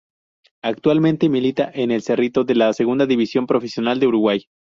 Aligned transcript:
Actualmente 0.63 1.29
milita 1.29 1.69
en 1.71 1.91
el 1.91 2.01
Cerrito 2.01 2.43
de 2.43 2.55
la 2.55 2.73
Segunda 2.73 3.05
División 3.05 3.45
Profesional 3.45 3.99
de 3.99 4.07
Uruguay. 4.07 4.45